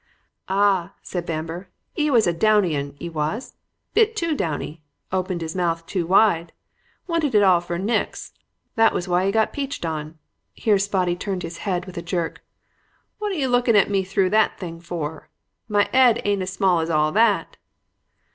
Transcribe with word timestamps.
"'Ah,' 0.49 0.95
said 1.03 1.27
Bamber, 1.27 1.69
''e 1.95 2.09
was 2.09 2.25
a 2.25 2.33
downy 2.33 2.75
un, 2.75 2.97
'e 2.99 3.07
was. 3.07 3.53
Bit 3.93 4.15
too 4.15 4.35
downy. 4.35 4.81
Opened 5.11 5.41
his 5.41 5.55
mouth 5.55 5.85
too 5.85 6.07
wide. 6.07 6.53
Wanted 7.05 7.35
it 7.35 7.43
all 7.43 7.61
for 7.61 7.77
nix. 7.77 8.33
That 8.73 8.95
was 8.95 9.07
why 9.07 9.27
he 9.27 9.31
got 9.31 9.53
peached 9.53 9.85
on' 9.85 10.17
Here 10.55 10.79
Spotty 10.79 11.15
turned 11.15 11.43
his 11.43 11.59
head 11.69 11.85
with 11.85 11.99
a 11.99 12.01
jerk 12.01 12.41
'What 13.19 13.31
are 13.31 13.35
you 13.37 13.47
looking 13.47 13.75
at 13.77 13.91
me 13.91 14.03
through 14.03 14.31
that 14.31 14.57
thing 14.59 14.79
for? 14.81 15.29
My 15.69 15.87
'ed 15.93 16.19
ain't 16.25 16.41
as 16.41 16.51
small 16.51 16.79
as 16.79 16.89
all 16.89 17.11
that.' 17.11 17.57